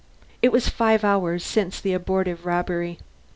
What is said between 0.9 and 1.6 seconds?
hours